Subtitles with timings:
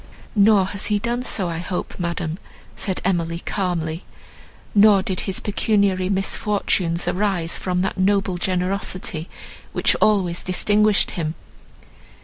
[0.35, 2.39] "Nor has he done so, I hope, madam,"
[2.75, 4.03] said Emily calmly,
[4.73, 9.29] "nor did his pecuniary misfortunes arise from that noble generosity,
[9.73, 11.35] which always distinguished him.